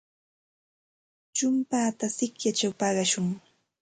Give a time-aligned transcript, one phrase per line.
[1.35, 3.27] Chumpata sikyachaw paqashun.